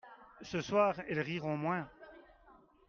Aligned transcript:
Ce 0.41 0.61
soir 0.61 0.95
elles 1.07 1.19
riront 1.19 1.57
moins. 1.57 1.87